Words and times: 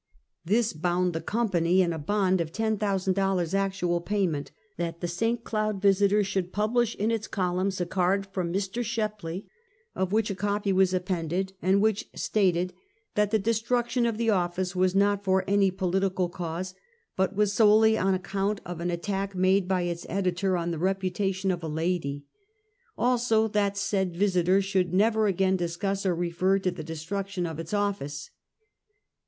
^ 0.01 0.03
This 0.43 0.73
bound 0.73 1.13
the 1.13 1.21
company 1.21 1.83
in 1.83 1.93
a 1.93 1.99
bond 1.99 2.41
of 2.41 2.51
$10,000 2.51 3.53
act 3.53 3.81
ual 3.81 4.03
payment, 4.03 4.49
that 4.77 4.99
the 4.99 5.07
St. 5.07 5.43
Cloud 5.43 5.79
Visiter 5.79 6.23
should 6.23 6.51
pub 6.51 6.75
lish 6.75 6.95
in 6.95 7.11
its 7.11 7.27
columns 7.27 7.79
a 7.79 7.85
card 7.85 8.25
from 8.25 8.51
Mr. 8.51 8.83
Shepley, 8.83 9.45
of 9.93 10.11
which 10.11 10.31
a 10.31 10.35
copy 10.35 10.73
was 10.73 10.91
appended, 10.95 11.53
and 11.61 11.81
which 11.81 12.09
stated 12.15 12.73
that 13.13 13.29
the 13.29 13.37
de 13.37 13.53
struction 13.53 14.07
of 14.07 14.17
the 14.17 14.31
office 14.31 14.75
was 14.75 14.95
not 14.95 15.23
for 15.23 15.43
any 15.47 15.69
political 15.69 16.29
cause, 16.29 16.73
but 17.15 17.35
was 17.35 17.53
solely 17.53 17.95
on 17.95 18.15
account 18.15 18.59
of 18.65 18.79
an 18.79 18.89
attack 18.89 19.35
made 19.35 19.67
by 19.67 19.83
its 19.83 20.07
editor 20.09 20.57
on 20.57 20.71
the 20.71 20.79
reputation 20.79 21.51
of 21.51 21.61
a 21.61 21.67
lady. 21.67 22.25
Also, 22.97 23.47
that 23.47 23.77
said 23.77 24.15
Yisiter 24.15 24.63
should 24.63 24.95
never 24.95 25.27
again 25.27 25.55
discuss 25.55 26.07
or 26.07 26.15
refer 26.15 26.57
to 26.57 26.71
the 26.71 26.83
de 26.83 26.95
struction 26.95 27.45
of 27.45 27.59
its 27.59 27.71
office. 27.71 28.31